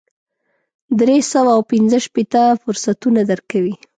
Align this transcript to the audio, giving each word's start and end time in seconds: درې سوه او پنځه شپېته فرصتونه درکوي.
درې 0.99 1.17
سوه 1.31 1.51
او 1.55 1.61
پنځه 1.71 1.97
شپېته 2.05 2.41
فرصتونه 2.63 3.21
درکوي. 3.31 3.75